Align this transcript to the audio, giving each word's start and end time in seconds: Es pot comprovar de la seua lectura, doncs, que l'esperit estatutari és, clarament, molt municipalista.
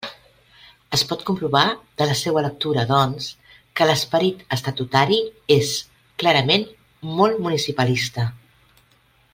Es 0.97 1.01
pot 1.09 1.25
comprovar 1.29 1.65
de 2.01 2.07
la 2.11 2.15
seua 2.21 2.43
lectura, 2.45 2.85
doncs, 2.91 3.27
que 3.81 3.87
l'esperit 3.89 4.41
estatutari 4.57 5.21
és, 5.59 5.71
clarament, 6.25 6.67
molt 7.21 7.45
municipalista. 7.47 8.27